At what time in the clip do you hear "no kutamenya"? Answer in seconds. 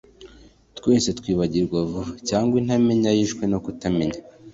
3.51-4.19